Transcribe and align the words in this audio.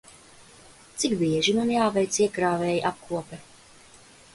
Cik 1.03 1.13
bieži 1.21 1.55
man 1.59 1.75
jāveic 1.75 2.21
iekrāvēja 2.27 2.83
apkope? 2.95 3.45